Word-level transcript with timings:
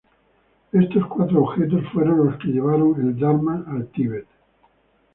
Estos 0.71 1.05
cuatro 1.05 1.43
objetos 1.43 1.83
fueron 1.93 2.25
los 2.25 2.35
que 2.39 2.47
llevaron 2.47 2.99
el 2.99 3.19
"dharma" 3.19 3.63
al 3.67 3.85
Tíbet. 3.91 4.25